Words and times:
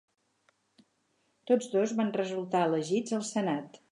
Tots 1.51 1.69
dos 1.75 1.95
van 2.01 2.11
resultar 2.17 2.65
elegits 2.71 3.17
al 3.21 3.25
Senat. 3.31 3.81